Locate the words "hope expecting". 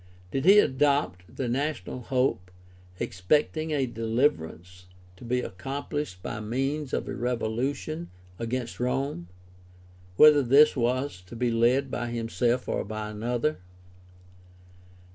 2.01-3.69